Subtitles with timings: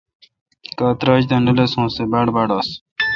[0.77, 2.69] کاں تراچ دا نہ لسونس تے باڑ باڑ انس